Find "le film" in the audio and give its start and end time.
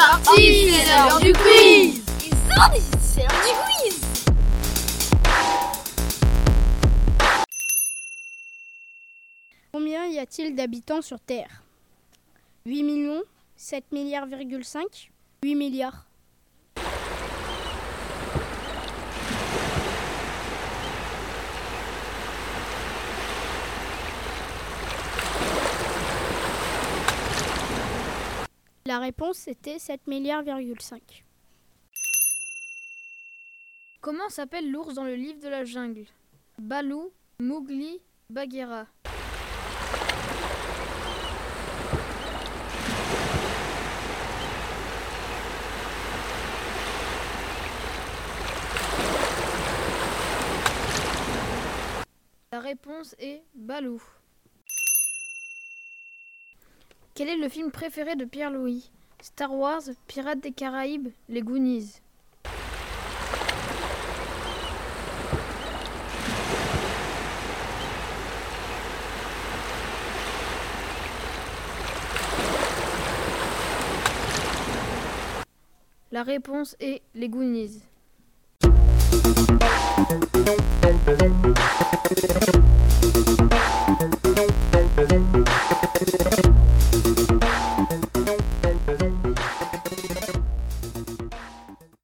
57.36-57.70